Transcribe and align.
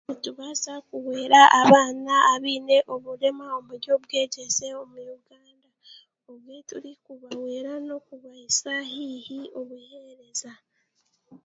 Nitubaasa 0.07 0.73
kuhwera 0.87 1.41
abaana 1.61 2.13
abaine 2.33 2.77
obureema 2.93 3.45
omu 3.57 3.73
by'obwegyese 3.81 4.65
omu 4.81 4.99
Uganda 5.17 5.67
obwe 6.31 6.55
turikubahwera 6.69 7.73
n'okubahisya 7.85 8.75
haihi 8.89 9.39
obuheereza 9.59 10.51